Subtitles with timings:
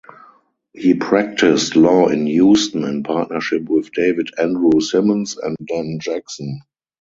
[0.73, 6.61] He practiced law in Houston in partnership with David Andrew Simmons and Dan Jackson.